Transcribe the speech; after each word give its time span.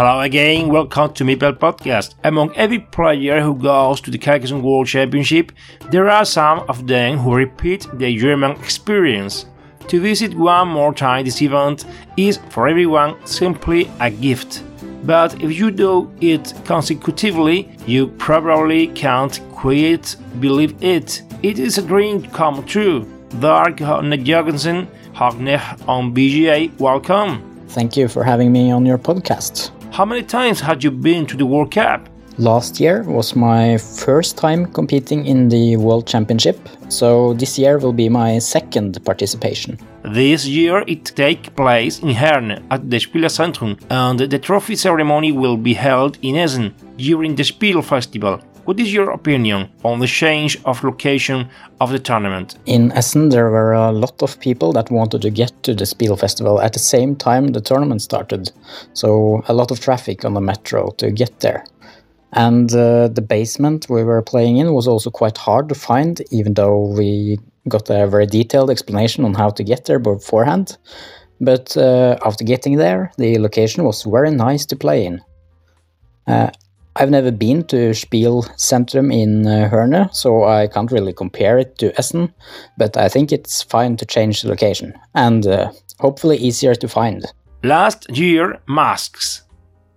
Hello 0.00 0.20
again, 0.20 0.68
welcome 0.68 1.12
to 1.12 1.24
Meeple 1.24 1.58
Podcast. 1.58 2.14
Among 2.24 2.56
every 2.56 2.78
player 2.78 3.42
who 3.42 3.54
goes 3.54 4.00
to 4.00 4.10
the 4.10 4.16
Carcassonne 4.16 4.62
World 4.62 4.86
Championship, 4.86 5.52
there 5.90 6.08
are 6.08 6.24
some 6.24 6.60
of 6.70 6.86
them 6.86 7.18
who 7.18 7.34
repeat 7.34 7.86
the 7.92 8.16
German 8.16 8.52
experience. 8.52 9.44
To 9.88 10.00
visit 10.00 10.34
one 10.34 10.68
more 10.68 10.94
time 10.94 11.26
this 11.26 11.42
event 11.42 11.84
is 12.16 12.38
for 12.48 12.66
everyone 12.66 13.14
simply 13.26 13.90
a 14.00 14.10
gift. 14.10 14.62
But 15.04 15.34
if 15.42 15.58
you 15.58 15.70
do 15.70 16.10
it 16.22 16.54
consecutively, 16.64 17.68
you 17.86 18.06
probably 18.06 18.86
can't 18.86 19.38
quit, 19.52 20.16
believe 20.40 20.82
it. 20.82 21.20
It 21.42 21.58
is 21.58 21.76
a 21.76 21.82
dream 21.82 22.22
come 22.22 22.64
true. 22.64 23.04
Dark 23.38 23.76
Jørgensen, 23.80 24.86
hognej 25.12 25.60
on 25.86 26.14
BGA, 26.14 26.70
welcome. 26.78 27.42
Thank 27.68 27.98
you 27.98 28.08
for 28.08 28.24
having 28.24 28.50
me 28.50 28.72
on 28.72 28.86
your 28.86 28.98
podcast. 28.98 29.70
How 29.92 30.04
many 30.04 30.22
times 30.22 30.60
had 30.60 30.84
you 30.84 30.92
been 30.92 31.26
to 31.26 31.36
the 31.36 31.44
World 31.44 31.72
Cup? 31.72 32.08
Last 32.38 32.78
year 32.78 33.02
was 33.02 33.34
my 33.34 33.76
first 33.76 34.38
time 34.38 34.66
competing 34.72 35.26
in 35.26 35.48
the 35.48 35.76
World 35.76 36.06
Championship, 36.06 36.56
so 36.88 37.34
this 37.34 37.58
year 37.58 37.76
will 37.76 37.92
be 37.92 38.08
my 38.08 38.38
second 38.38 39.04
participation. 39.04 39.76
This 40.04 40.46
year 40.46 40.84
it 40.86 41.06
takes 41.06 41.48
place 41.50 41.98
in 41.98 42.10
Herne 42.10 42.64
at 42.70 42.88
the 42.88 42.98
Spielerzentrum 42.98 43.78
and 43.90 44.20
the 44.20 44.38
trophy 44.38 44.76
ceremony 44.76 45.32
will 45.32 45.56
be 45.56 45.74
held 45.74 46.18
in 46.22 46.36
Essen 46.36 46.72
during 46.96 47.34
the 47.34 47.44
Spiel 47.44 47.82
Festival. 47.82 48.40
What 48.70 48.78
is 48.78 48.94
your 48.94 49.10
opinion 49.10 49.68
on 49.82 49.98
the 49.98 50.06
change 50.06 50.56
of 50.64 50.84
location 50.84 51.48
of 51.80 51.90
the 51.90 51.98
tournament? 51.98 52.56
In 52.66 52.92
Essen, 52.92 53.30
there 53.30 53.50
were 53.50 53.72
a 53.72 53.90
lot 53.90 54.22
of 54.22 54.38
people 54.38 54.72
that 54.74 54.92
wanted 54.92 55.22
to 55.22 55.30
get 55.30 55.50
to 55.64 55.74
the 55.74 55.84
Spiel 55.84 56.16
Festival 56.16 56.60
at 56.60 56.72
the 56.72 56.78
same 56.78 57.16
time 57.16 57.48
the 57.48 57.60
tournament 57.60 58.00
started, 58.00 58.52
so 58.92 59.42
a 59.48 59.54
lot 59.54 59.72
of 59.72 59.80
traffic 59.80 60.24
on 60.24 60.34
the 60.34 60.40
metro 60.40 60.90
to 60.98 61.10
get 61.10 61.40
there. 61.40 61.64
And 62.34 62.72
uh, 62.72 63.08
the 63.08 63.26
basement 63.28 63.88
we 63.90 64.04
were 64.04 64.22
playing 64.22 64.58
in 64.58 64.72
was 64.72 64.86
also 64.86 65.10
quite 65.10 65.36
hard 65.36 65.68
to 65.70 65.74
find, 65.74 66.22
even 66.30 66.54
though 66.54 66.94
we 66.96 67.40
got 67.68 67.90
a 67.90 68.06
very 68.06 68.26
detailed 68.26 68.70
explanation 68.70 69.24
on 69.24 69.34
how 69.34 69.50
to 69.50 69.64
get 69.64 69.86
there 69.86 69.98
beforehand. 69.98 70.78
But 71.40 71.76
uh, 71.76 72.18
after 72.24 72.44
getting 72.44 72.76
there, 72.76 73.10
the 73.18 73.36
location 73.40 73.82
was 73.82 74.04
very 74.04 74.30
nice 74.30 74.64
to 74.66 74.76
play 74.76 75.06
in. 75.06 75.20
Uh, 76.28 76.50
I've 77.00 77.10
never 77.10 77.30
been 77.30 77.64
to 77.68 77.94
Spiel 77.94 78.42
Centrum 78.58 79.10
in 79.10 79.46
uh, 79.46 79.70
Herne, 79.70 80.10
so 80.12 80.44
I 80.44 80.66
can't 80.66 80.92
really 80.92 81.14
compare 81.14 81.56
it 81.56 81.78
to 81.78 81.98
Essen, 81.98 82.34
but 82.76 82.94
I 82.98 83.08
think 83.08 83.32
it's 83.32 83.62
fine 83.62 83.96
to 83.96 84.04
change 84.04 84.42
the 84.42 84.50
location, 84.50 84.92
and 85.14 85.46
uh, 85.46 85.72
hopefully 85.98 86.36
easier 86.36 86.74
to 86.74 86.88
find. 86.88 87.24
Last 87.62 88.10
year, 88.10 88.60
masks. 88.68 89.44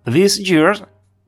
This 0.06 0.38
year, 0.38 0.76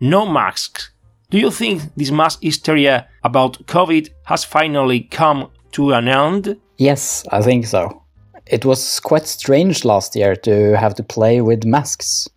no 0.00 0.24
masks. 0.24 0.92
Do 1.28 1.38
you 1.38 1.50
think 1.50 1.82
this 1.94 2.10
mask 2.10 2.38
hysteria 2.42 3.06
about 3.22 3.66
COVID 3.66 4.08
has 4.24 4.44
finally 4.44 5.00
come 5.00 5.50
to 5.72 5.92
an 5.92 6.08
end? 6.08 6.56
Yes, 6.78 7.22
I 7.30 7.42
think 7.42 7.66
so. 7.66 8.02
It 8.46 8.64
was 8.64 9.00
quite 9.00 9.26
strange 9.26 9.84
last 9.84 10.14
year 10.14 10.36
to 10.36 10.76
have 10.76 10.94
to 10.94 11.02
play 11.02 11.40
with 11.40 11.64
masks. 11.64 12.28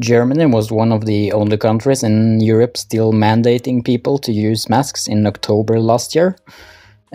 Germany 0.00 0.46
was 0.46 0.72
one 0.72 0.92
of 0.92 1.04
the 1.04 1.30
only 1.32 1.58
countries 1.58 2.02
in 2.02 2.40
Europe 2.40 2.78
still 2.78 3.12
mandating 3.12 3.84
people 3.84 4.18
to 4.20 4.32
use 4.32 4.70
masks 4.70 5.06
in 5.06 5.26
October 5.26 5.78
last 5.78 6.14
year. 6.14 6.36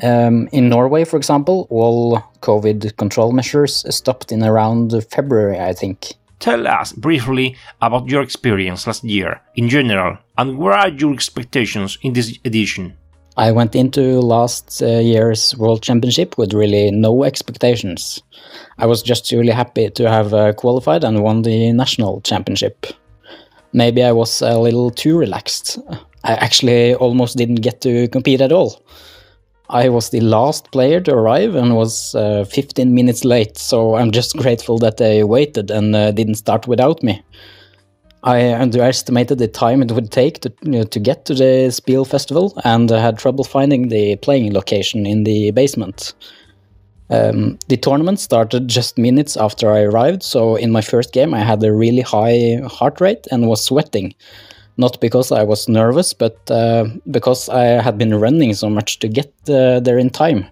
Um, 0.04 0.50
in 0.52 0.70
Norway, 0.70 1.04
for 1.04 1.18
example, 1.18 1.68
all 1.72 2.20
COVID 2.42 2.96
control 2.98 3.32
measures 3.32 3.86
stopped 3.90 4.32
in 4.32 4.44
around 4.44 4.94
February, 5.10 5.60
I 5.60 5.74
think. 5.74 6.14
Tell 6.40 6.68
us 6.68 6.92
briefly 6.92 7.56
about 7.82 8.08
your 8.08 8.22
experience 8.22 8.86
last 8.86 9.04
year 9.04 9.42
in 9.56 9.70
general 9.70 10.18
and 10.38 10.58
what 10.58 10.74
are 10.74 10.90
your 10.90 11.14
expectations 11.14 11.98
in 12.02 12.14
this 12.14 12.38
edition? 12.46 12.98
I 13.36 13.52
went 13.52 13.76
into 13.76 14.20
last 14.22 14.82
uh, 14.82 15.00
year's 15.00 15.58
World 15.58 15.82
Championship 15.82 16.38
with 16.38 16.54
really 16.54 16.92
no 16.92 17.24
expectations. 17.24 18.22
I 18.78 18.86
was 18.86 19.02
just 19.02 19.32
really 19.32 19.52
happy 19.52 19.90
to 19.90 20.10
have 20.10 20.34
uh, 20.34 20.54
qualified 20.54 21.04
and 21.04 21.24
won 21.24 21.42
the 21.42 21.72
national 21.72 22.22
championship. 22.22 22.86
Maybe 23.74 24.04
I 24.04 24.12
was 24.12 24.42
a 24.44 24.60
little 24.60 24.92
too 24.92 25.18
relaxed. 25.18 25.80
I 26.24 26.34
actually 26.34 26.94
almost 26.94 27.36
didn't 27.36 27.62
get 27.62 27.82
to 27.82 28.08
compete 28.10 28.40
at 28.40 28.52
all. 28.52 28.84
I 29.70 29.90
was 29.90 30.12
the 30.12 30.22
last 30.22 30.72
player 30.72 31.02
to 31.02 31.14
arrive 31.14 31.56
and 31.56 31.76
was 31.76 32.14
uh, 32.14 32.46
15 32.46 32.94
minutes 32.94 33.26
late, 33.26 33.58
so 33.58 33.96
I'm 33.96 34.12
just 34.12 34.38
grateful 34.38 34.78
that 34.80 34.98
they 34.98 35.24
waited 35.24 35.72
and 35.72 35.96
uh, 35.96 36.12
didn't 36.12 36.36
start 36.36 36.68
without 36.68 37.02
me. 37.02 37.24
I 38.24 38.54
underestimated 38.54 39.38
the 39.38 39.50
time 39.50 39.82
it 39.82 39.92
would 39.92 40.12
take 40.12 40.40
to 40.42 40.54
you 40.62 40.72
know, 40.72 40.84
to 40.84 41.00
get 41.00 41.26
to 41.26 41.34
the 41.34 41.72
Spiel 41.72 42.06
Festival 42.06 42.58
and 42.64 42.92
I 42.92 43.02
had 43.02 43.20
trouble 43.20 43.44
finding 43.44 43.90
the 43.90 44.16
playing 44.18 44.54
location 44.54 45.06
in 45.06 45.26
the 45.26 45.52
basement. 45.52 46.14
Um, 47.10 47.60
the 47.68 47.78
tournament 47.78 48.20
started 48.20 48.70
just 48.70 48.98
minutes 48.98 49.36
after 49.36 49.72
I 49.72 49.82
arrived, 49.82 50.24
so 50.24 50.56
in 50.56 50.72
my 50.72 50.82
first 50.82 51.12
game 51.12 51.34
I 51.34 51.42
had 51.42 51.62
a 51.64 51.74
really 51.74 52.02
high 52.02 52.62
heart 52.66 53.02
rate 53.02 53.28
and 53.30 53.48
was 53.48 53.64
sweating. 53.64 54.16
Not 54.78 55.00
because 55.02 55.32
I 55.32 55.44
was 55.44 55.70
nervous, 55.70 56.14
but 56.14 56.40
uh, 56.50 56.86
because 57.12 57.50
I 57.50 57.66
had 57.82 57.98
been 57.98 58.16
running 58.16 58.54
so 58.56 58.70
much 58.70 59.00
to 59.00 59.08
get 59.08 59.32
uh, 59.48 59.80
there 59.82 60.00
in 60.00 60.10
time. 60.10 60.46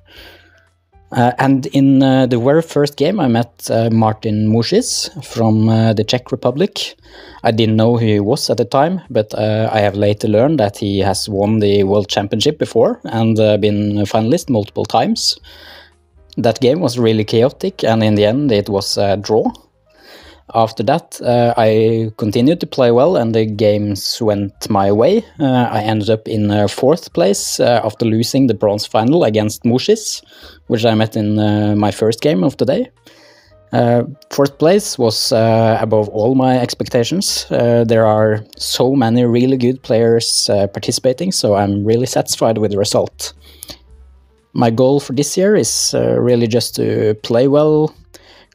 Uh, 1.11 1.33
and 1.39 1.65
in 1.67 2.01
uh, 2.01 2.25
the 2.25 2.39
very 2.39 2.61
first 2.61 2.95
game, 2.95 3.19
I 3.19 3.27
met 3.27 3.69
uh, 3.69 3.89
Martin 3.91 4.47
Musis 4.47 5.09
from 5.25 5.67
uh, 5.67 5.93
the 5.93 6.05
Czech 6.05 6.31
Republic. 6.31 6.95
I 7.43 7.51
didn't 7.51 7.75
know 7.75 7.97
who 7.97 8.05
he 8.05 8.19
was 8.19 8.49
at 8.49 8.57
the 8.57 8.65
time, 8.65 9.01
but 9.09 9.33
uh, 9.33 9.69
I 9.73 9.79
have 9.79 9.95
later 9.95 10.27
learned 10.29 10.59
that 10.59 10.77
he 10.77 10.99
has 10.99 11.27
won 11.27 11.59
the 11.59 11.83
World 11.83 12.07
Championship 12.07 12.57
before 12.57 13.01
and 13.05 13.37
uh, 13.39 13.57
been 13.57 13.97
a 13.97 14.03
finalist 14.03 14.49
multiple 14.49 14.85
times. 14.85 15.37
That 16.37 16.61
game 16.61 16.79
was 16.79 16.97
really 16.97 17.25
chaotic, 17.25 17.83
and 17.83 18.01
in 18.01 18.15
the 18.15 18.25
end, 18.25 18.51
it 18.51 18.69
was 18.69 18.97
a 18.97 19.17
draw. 19.17 19.51
After 20.53 20.83
that, 20.83 21.21
uh, 21.21 21.53
I 21.55 22.11
continued 22.17 22.59
to 22.59 22.67
play 22.67 22.91
well, 22.91 23.15
and 23.15 23.33
the 23.33 23.45
games 23.45 24.21
went 24.21 24.69
my 24.69 24.91
way. 24.91 25.23
Uh, 25.39 25.69
I 25.71 25.81
ended 25.81 26.09
up 26.09 26.27
in 26.27 26.51
uh, 26.51 26.67
fourth 26.67 27.13
place 27.13 27.59
uh, 27.59 27.79
after 27.83 28.05
losing 28.05 28.47
the 28.47 28.53
bronze 28.53 28.85
final 28.85 29.23
against 29.23 29.63
Mushis, 29.63 30.21
which 30.67 30.83
I 30.85 30.93
met 30.93 31.15
in 31.15 31.39
uh, 31.39 31.75
my 31.77 31.91
first 31.91 32.19
game 32.19 32.43
of 32.43 32.57
the 32.57 32.65
day. 32.65 32.91
Uh, 33.71 34.03
fourth 34.31 34.57
place 34.57 34.99
was 34.99 35.31
above 35.31 36.09
all 36.09 36.35
my 36.35 36.59
expectations. 36.59 37.45
there 37.49 38.05
are 38.05 38.43
so 38.57 38.93
many 38.93 39.23
really 39.23 39.55
good 39.55 39.81
players 39.83 40.49
participating, 40.73 41.31
so 41.31 41.55
I'm 41.55 41.85
really 41.85 42.07
satisfied 42.07 42.57
with 42.57 42.71
the 42.71 42.77
result. 42.77 43.33
My 44.53 44.69
goal 44.69 44.99
for 44.99 45.13
this 45.13 45.37
year 45.37 45.55
is 45.55 45.95
really 45.95 46.47
just 46.47 46.75
to 46.75 47.15
play 47.23 47.47
well. 47.47 47.95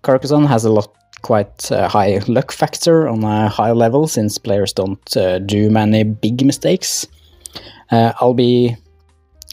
Carcassonne 0.02 0.46
has 0.46 0.66
a 0.66 0.70
lot 0.70 0.92
quite 1.22 1.70
a 1.70 1.88
high 1.88 2.20
luck 2.28 2.52
factor 2.52 3.08
on 3.08 3.24
a 3.24 3.48
high 3.48 3.72
level 3.72 4.06
since 4.06 4.38
players 4.38 4.72
don't 4.72 5.16
uh, 5.16 5.38
do 5.38 5.70
many 5.70 6.04
big 6.04 6.44
mistakes. 6.44 7.06
Uh, 7.90 8.12
I'll 8.20 8.34
be 8.34 8.76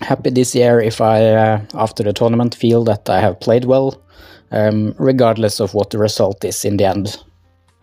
happy 0.02 0.30
this 0.30 0.56
year 0.56 0.80
if 0.80 1.02
I, 1.02 1.26
uh, 1.26 1.62
after 1.74 2.04
the 2.04 2.14
tournament, 2.14 2.56
feel 2.56 2.84
that 2.86 3.10
I 3.10 3.20
have 3.20 3.40
played 3.40 3.66
well, 3.66 4.02
um, 4.52 4.96
regardless 4.98 5.60
of 5.60 5.74
what 5.74 5.90
the 5.92 5.98
result 5.98 6.44
is 6.44 6.66
in 6.66 6.78
the 6.78 6.86
end. 6.86 7.18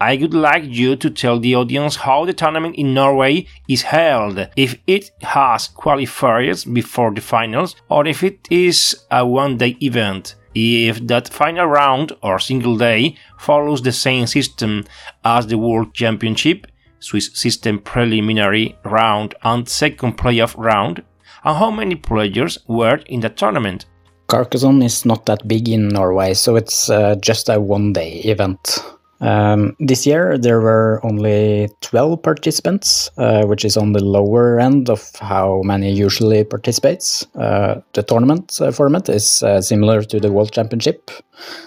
I 0.02 0.16
would 0.16 0.32
like 0.32 0.64
you 0.64 0.96
to 0.96 1.10
tell 1.10 1.38
the 1.38 1.54
audience 1.54 1.96
how 1.96 2.24
the 2.24 2.32
tournament 2.32 2.76
in 2.76 2.94
Norway 2.94 3.46
is 3.68 3.82
held, 3.82 4.48
if 4.56 4.78
it 4.86 5.10
has 5.20 5.68
qualifiers 5.68 6.64
before 6.72 7.12
the 7.12 7.20
finals, 7.20 7.76
or 7.90 8.06
if 8.06 8.22
it 8.22 8.48
is 8.50 8.96
a 9.10 9.26
one 9.26 9.58
day 9.58 9.76
event. 9.82 10.36
If 10.54 11.06
that 11.06 11.28
final 11.28 11.66
round 11.66 12.12
or 12.22 12.38
single 12.38 12.76
day 12.76 13.16
follows 13.38 13.82
the 13.82 13.92
same 13.92 14.26
system 14.26 14.84
as 15.24 15.46
the 15.46 15.58
World 15.58 15.94
Championship, 15.94 16.66
Swiss 16.98 17.30
system 17.34 17.78
preliminary 17.78 18.76
round 18.84 19.34
and 19.42 19.68
second 19.68 20.18
playoff 20.18 20.54
round, 20.58 21.02
and 21.44 21.56
how 21.56 21.70
many 21.70 21.94
players 21.94 22.58
were 22.66 22.96
in 23.06 23.20
the 23.20 23.30
tournament? 23.30 23.86
Carcassonne 24.26 24.82
is 24.82 25.04
not 25.04 25.26
that 25.26 25.48
big 25.48 25.68
in 25.68 25.88
Norway, 25.88 26.34
so 26.34 26.56
it's 26.56 26.90
uh, 26.90 27.16
just 27.16 27.48
a 27.48 27.60
one 27.60 27.92
day 27.92 28.20
event. 28.20 28.84
Um, 29.20 29.76
this 29.78 30.06
year 30.06 30.38
there 30.38 30.60
were 30.60 31.00
only 31.04 31.68
12 31.82 32.22
participants, 32.22 33.10
uh, 33.18 33.44
which 33.44 33.64
is 33.64 33.76
on 33.76 33.92
the 33.92 34.02
lower 34.02 34.58
end 34.58 34.88
of 34.88 35.10
how 35.20 35.60
many 35.62 35.92
usually 35.92 36.42
participates. 36.44 37.26
Uh, 37.34 37.80
the 37.92 38.02
tournament 38.02 38.58
uh, 38.60 38.72
format 38.72 39.08
is 39.08 39.42
uh, 39.42 39.60
similar 39.60 40.02
to 40.02 40.20
the 40.20 40.32
World 40.32 40.52
Championship 40.52 41.10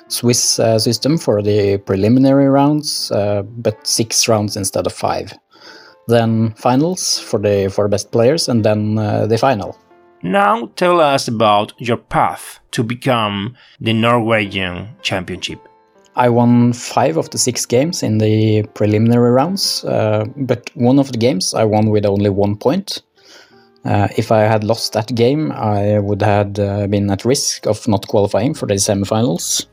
Swiss 0.07 0.59
uh, 0.59 0.79
system 0.79 1.17
for 1.17 1.41
the 1.41 1.77
preliminary 1.77 2.47
rounds, 2.47 3.11
uh, 3.11 3.43
but 3.43 3.85
six 3.85 4.27
rounds 4.27 4.57
instead 4.57 4.87
of 4.87 4.93
five. 4.93 5.33
Then 6.07 6.53
finals 6.55 7.19
for 7.19 7.39
the 7.39 7.71
four 7.73 7.87
best 7.87 8.11
players, 8.11 8.49
and 8.49 8.65
then 8.65 8.95
the 8.95 9.37
final. 9.39 9.77
Now 10.21 10.67
tell 10.75 10.99
us 10.99 11.27
about 11.27 11.73
your 11.77 11.97
path 11.97 12.59
to 12.71 12.83
become 12.83 13.55
the 13.79 13.93
Norwegian 13.93 14.89
Championship. 15.01 15.59
I 16.15 16.29
won 16.29 16.73
five 16.73 17.17
of 17.17 17.29
the 17.31 17.37
six 17.37 17.65
games 17.65 18.03
in 18.03 18.19
the 18.19 18.63
preliminary 18.75 19.31
rounds, 19.31 19.83
uh, 19.83 20.25
but 20.35 20.69
one 20.75 20.99
of 20.99 21.11
the 21.11 21.17
games 21.17 21.53
I 21.53 21.63
won 21.63 21.89
with 21.89 22.05
only 22.05 22.29
one 22.29 22.55
point. 22.55 23.01
Uh, 23.83 24.07
if 24.15 24.31
I 24.31 24.41
had 24.41 24.63
lost 24.63 24.93
that 24.93 25.13
game, 25.13 25.51
I 25.51 25.99
would 25.99 26.21
have 26.21 26.57
uh, 26.59 26.87
been 26.87 27.09
at 27.09 27.25
risk 27.25 27.65
of 27.65 27.85
not 27.87 28.07
qualifying 28.07 28.53
for 28.53 28.67
the 28.67 28.75
semifinals. 28.75 29.65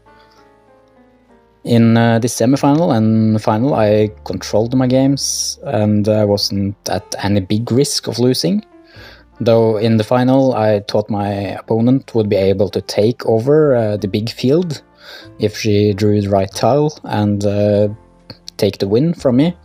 In 1.64 1.96
uh, 1.96 2.18
the 2.18 2.26
semifinal 2.26 2.96
and 2.96 3.40
final, 3.40 3.74
I 3.74 4.10
controlled 4.24 4.74
my 4.74 4.86
games 4.86 5.60
and 5.64 6.08
I 6.08 6.24
wasn't 6.24 6.74
at 6.88 7.14
any 7.22 7.40
big 7.40 7.70
risk 7.70 8.08
of 8.08 8.18
losing. 8.18 8.64
Though 9.40 9.76
in 9.76 9.98
the 9.98 10.04
final, 10.04 10.54
I 10.54 10.80
thought 10.80 11.10
my 11.10 11.28
opponent 11.58 12.14
would 12.14 12.28
be 12.28 12.36
able 12.36 12.70
to 12.70 12.80
take 12.80 13.24
over 13.26 13.76
uh, 13.76 13.96
the 13.98 14.08
big 14.08 14.30
field 14.30 14.82
if 15.38 15.56
she 15.56 15.92
drew 15.92 16.20
the 16.20 16.28
right 16.28 16.52
tile 16.52 16.98
and 17.04 17.44
uh, 17.44 17.88
take 18.56 18.78
the 18.78 18.88
win 18.88 19.14
from 19.14 19.36
me. 19.36 19.56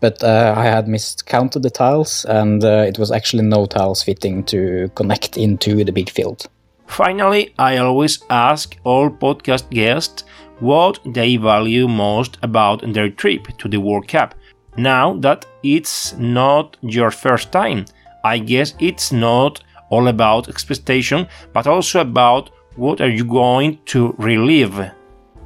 But 0.00 0.22
uh, 0.24 0.54
I 0.56 0.64
had 0.64 0.88
miscounted 0.88 1.62
the 1.62 1.70
tiles, 1.70 2.24
and 2.24 2.64
uh, 2.64 2.84
it 2.88 2.98
was 2.98 3.12
actually 3.12 3.42
no 3.42 3.66
tiles 3.66 4.02
fitting 4.02 4.44
to 4.44 4.90
connect 4.94 5.36
into 5.36 5.84
the 5.84 5.92
big 5.92 6.08
field. 6.08 6.46
Finally, 6.86 7.54
I 7.58 7.76
always 7.76 8.24
ask 8.30 8.76
all 8.84 9.10
podcast 9.10 9.68
guests 9.70 10.24
what 10.58 10.98
they 11.04 11.36
value 11.36 11.86
most 11.86 12.38
about 12.42 12.82
their 12.92 13.10
trip 13.10 13.46
to 13.58 13.68
the 13.68 13.78
World 13.78 14.08
Cup. 14.08 14.34
Now 14.76 15.14
that 15.20 15.46
it's 15.62 16.14
not 16.16 16.76
your 16.80 17.10
first 17.10 17.52
time, 17.52 17.84
I 18.24 18.38
guess 18.38 18.74
it's 18.80 19.12
not 19.12 19.62
all 19.90 20.08
about 20.08 20.48
expectation, 20.48 21.26
but 21.52 21.66
also 21.66 22.00
about 22.00 22.50
what 22.76 23.00
are 23.00 23.08
you 23.08 23.24
going 23.24 23.78
to 23.86 24.14
relive? 24.18 24.90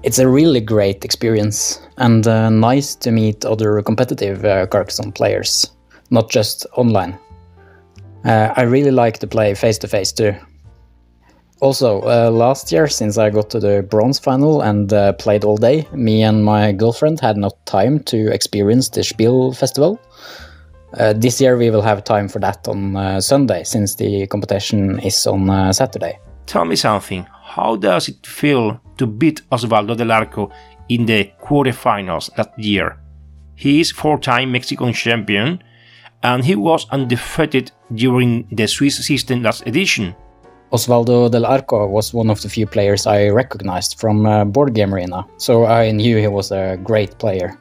It's 0.03 0.19
a 0.19 0.29
really 0.29 0.61
great 0.61 1.05
experience 1.05 1.81
and 1.97 2.27
uh, 2.27 2.51
nice 2.51 2.95
to 2.97 3.11
meet 3.11 3.45
other 3.45 3.81
competitive 3.83 4.45
uh, 4.45 4.67
Carcassonne 4.67 5.13
players, 5.13 5.71
not 6.11 6.31
just 6.31 6.67
online. 6.77 7.19
Uh, 8.25 8.53
I 8.57 8.63
really 8.63 8.91
like 8.91 9.19
to 9.21 9.27
play 9.27 9.55
face 9.55 9.79
to 9.79 9.89
face 9.89 10.13
too. 10.13 10.35
Also, 11.61 12.03
uh, 12.03 12.31
last 12.31 12.71
year, 12.71 12.87
since 12.89 13.17
I 13.17 13.31
got 13.31 13.49
to 13.51 13.61
the 13.61 13.83
bronze 13.83 14.19
final 14.19 14.61
and 14.61 14.93
uh, 14.93 15.15
played 15.15 15.45
all 15.45 15.57
day, 15.57 15.89
me 15.93 16.23
and 16.23 16.45
my 16.45 16.73
girlfriend 16.73 17.21
had 17.21 17.39
not 17.39 17.65
time 17.65 18.01
to 18.01 18.31
experience 18.33 18.91
the 18.91 19.03
Spiel 19.03 19.53
festival. 19.53 19.99
Uh, 20.99 21.15
this 21.15 21.41
year, 21.41 21.57
we 21.57 21.71
will 21.71 21.83
have 21.83 22.05
time 22.05 22.29
for 22.29 22.39
that 22.41 22.69
on 22.69 23.21
Sunday, 23.23 23.65
since 23.65 23.95
the 23.95 24.27
competition 24.27 24.99
is 25.01 25.27
on 25.27 25.73
Saturday. 25.73 26.19
Tell 26.47 26.65
me 26.65 26.77
something. 26.77 27.27
How 27.43 27.77
does 27.77 28.09
it 28.09 28.27
feel 28.27 28.81
to 28.99 29.07
beat 29.07 29.43
Osvaldo 29.51 29.97
del 29.97 30.13
Arco 30.13 30.51
in 30.89 31.07
the 31.07 31.31
quarterfinals 31.43 32.35
that 32.37 32.59
year? 32.59 32.99
He 33.55 33.81
is 33.81 33.93
four-time 33.93 34.53
Mexican 34.53 34.93
champion, 34.93 35.63
and 36.23 36.45
he 36.45 36.57
was 36.57 36.87
undefeated 36.91 37.71
during 37.95 38.49
the 38.51 38.67
Swiss 38.67 39.07
system 39.07 39.43
last 39.43 39.67
edition. 39.67 40.15
Osvaldo 40.73 41.31
del 41.31 41.47
Arco 41.47 41.87
was 41.87 42.13
one 42.13 42.31
of 42.31 42.43
the 42.43 42.49
few 42.49 42.67
players 42.67 43.07
I 43.07 43.29
recognized 43.29 44.01
from 44.01 44.27
uh, 44.27 44.45
Board 44.45 44.75
Game 44.75 44.93
Arena, 44.93 45.25
so 45.37 45.67
I 45.67 45.93
knew 45.93 46.17
he 46.17 46.27
was 46.27 46.51
a 46.51 46.77
great 46.83 47.17
player. 47.19 47.57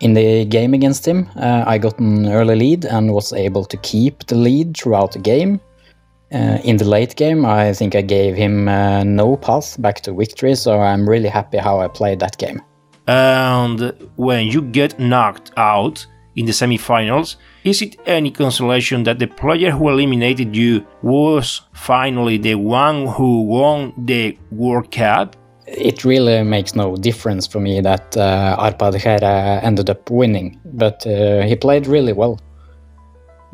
In 0.00 0.14
the 0.14 0.44
game 0.46 0.74
against 0.74 1.06
him, 1.06 1.28
uh, 1.36 1.64
I 1.66 1.78
got 1.78 1.98
an 1.98 2.26
early 2.26 2.56
lead 2.56 2.84
and 2.86 3.12
was 3.12 3.32
able 3.32 3.64
to 3.66 3.76
keep 3.78 4.26
the 4.26 4.36
lead 4.36 4.76
throughout 4.76 5.12
the 5.12 5.18
game, 5.18 5.60
uh, 6.34 6.58
in 6.64 6.76
the 6.76 6.84
late 6.84 7.14
game, 7.14 7.46
I 7.46 7.72
think 7.72 7.94
I 7.94 8.02
gave 8.02 8.34
him 8.34 8.68
uh, 8.68 9.04
no 9.04 9.36
path 9.36 9.80
back 9.80 10.00
to 10.02 10.12
victory, 10.12 10.54
so 10.56 10.80
I'm 10.80 11.08
really 11.08 11.28
happy 11.28 11.58
how 11.58 11.80
I 11.80 11.88
played 11.88 12.18
that 12.20 12.36
game. 12.38 12.60
And 13.06 13.92
when 14.16 14.48
you 14.48 14.62
get 14.62 14.98
knocked 14.98 15.52
out 15.56 16.06
in 16.36 16.46
the 16.46 16.52
semifinals, 16.52 17.36
is 17.62 17.82
it 17.82 17.96
any 18.06 18.30
consolation 18.30 19.04
that 19.04 19.18
the 19.18 19.26
player 19.26 19.70
who 19.70 19.88
eliminated 19.88 20.56
you 20.56 20.84
was 21.02 21.60
finally 21.72 22.38
the 22.38 22.56
one 22.56 23.06
who 23.06 23.42
won 23.42 23.92
the 23.96 24.36
World 24.50 24.90
Cup? 24.90 25.36
It 25.66 26.04
really 26.04 26.42
makes 26.42 26.74
no 26.74 26.96
difference 26.96 27.46
for 27.46 27.60
me 27.60 27.80
that 27.80 28.16
uh, 28.16 28.56
Arpad 28.58 29.00
Khere 29.00 29.62
ended 29.62 29.88
up 29.88 30.10
winning, 30.10 30.60
but 30.64 31.06
uh, 31.06 31.42
he 31.42 31.54
played 31.56 31.86
really 31.86 32.12
well 32.12 32.40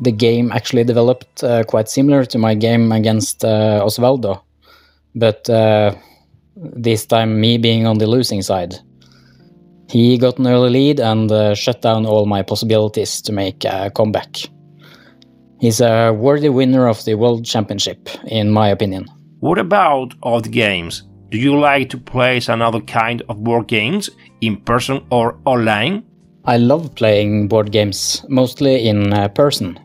the 0.01 0.11
game 0.11 0.51
actually 0.51 0.83
developed 0.83 1.43
uh, 1.43 1.63
quite 1.63 1.87
similar 1.87 2.25
to 2.25 2.37
my 2.37 2.55
game 2.55 2.91
against 2.91 3.45
uh, 3.45 3.81
Osvaldo, 3.85 4.41
but 5.15 5.47
uh, 5.49 5.93
this 6.55 7.05
time 7.05 7.39
me 7.39 7.57
being 7.57 7.85
on 7.85 7.99
the 7.99 8.07
losing 8.07 8.41
side. 8.41 8.75
He 9.89 10.17
got 10.17 10.39
an 10.39 10.47
early 10.47 10.69
lead 10.69 10.99
and 10.99 11.31
uh, 11.31 11.53
shut 11.53 11.81
down 11.81 12.05
all 12.05 12.25
my 12.25 12.41
possibilities 12.41 13.21
to 13.21 13.31
make 13.31 13.63
a 13.65 13.91
comeback. 13.93 14.37
He's 15.59 15.81
a 15.81 16.11
worthy 16.11 16.49
winner 16.49 16.87
of 16.87 17.03
the 17.05 17.15
World 17.15 17.45
Championship, 17.45 18.09
in 18.25 18.49
my 18.49 18.69
opinion. 18.69 19.05
What 19.41 19.59
about 19.59 20.15
other 20.23 20.49
games? 20.49 21.03
Do 21.29 21.37
you 21.37 21.59
like 21.59 21.89
to 21.89 21.97
play 21.97 22.41
another 22.47 22.81
kind 22.81 23.21
of 23.29 23.43
board 23.43 23.67
games, 23.67 24.09
in 24.39 24.57
person 24.61 25.05
or 25.11 25.39
online? 25.45 26.03
I 26.45 26.57
love 26.57 26.95
playing 26.95 27.49
board 27.49 27.71
games, 27.71 28.25
mostly 28.27 28.87
in 28.87 29.13
uh, 29.13 29.27
person 29.27 29.79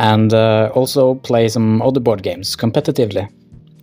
and 0.00 0.32
uh, 0.32 0.70
also 0.74 1.14
play 1.16 1.46
some 1.48 1.82
other 1.82 2.00
board 2.00 2.22
games 2.22 2.56
competitively. 2.56 3.28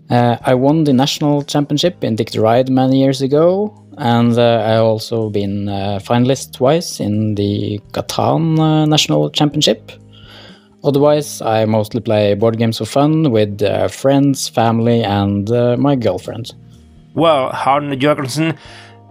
Uh, 0.09 0.37
I 0.41 0.55
won 0.55 0.83
the 0.83 0.93
national 0.93 1.43
championship 1.43 2.03
in 2.03 2.15
Ticket 2.15 2.33
to 2.33 2.41
Ride 2.41 2.69
many 2.69 2.99
years 2.99 3.21
ago, 3.21 3.71
and 3.99 4.37
uh, 4.37 4.63
I 4.65 4.77
also 4.77 5.29
been 5.29 5.69
uh, 5.69 5.99
finalist 6.01 6.53
twice 6.53 6.99
in 6.99 7.35
the 7.35 7.79
Catan 7.91 8.59
uh, 8.59 8.85
national 8.85 9.29
championship. 9.29 9.91
Otherwise, 10.83 11.41
I 11.41 11.65
mostly 11.65 12.01
play 12.01 12.33
board 12.33 12.57
games 12.57 12.79
for 12.79 12.85
fun 12.85 13.31
with 13.31 13.61
uh, 13.61 13.87
friends, 13.87 14.49
family, 14.49 15.03
and 15.03 15.49
my 15.79 15.95
girlfriend. 15.95 16.53
Well, 17.13 17.51
Hogne 17.51 17.95
Jørgensen, 17.95 18.57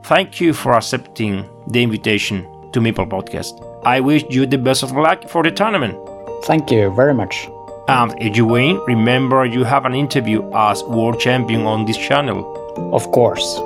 thank 0.05 0.41
you 0.41 0.53
for 0.55 0.73
accepting 0.73 1.45
the 1.71 1.83
invitation 1.83 2.47
to 2.73 2.81
Meeple 2.81 3.09
Podcast. 3.09 3.63
I 3.85 4.01
wish 4.01 4.25
you 4.31 4.47
the 4.47 4.59
best 4.59 4.83
of 4.83 4.93
luck 4.93 5.29
for 5.29 5.43
the 5.43 5.51
tournament. 5.51 6.16
Thank 6.45 6.71
you 6.71 6.91
very 6.91 7.15
much. 7.15 7.49
And 7.89 8.15
if 8.21 8.37
you 8.37 8.47
win, 8.47 8.81
remember 8.87 9.45
you 9.45 9.65
have 9.65 9.85
an 9.85 9.95
interview 9.95 10.49
as 10.53 10.83
world 10.85 11.21
champion 11.21 11.67
on 11.67 11.85
this 11.85 11.97
channel. 11.97 12.45
Of 12.93 13.11
course. 13.13 13.61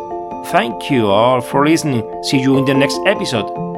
Thank 0.53 0.91
you 0.91 1.07
all 1.07 1.41
for 1.41 1.67
listening. 1.67 2.03
See 2.25 2.41
you 2.41 2.59
in 2.59 2.65
the 2.65 2.75
next 2.75 2.99
episode. 3.07 3.70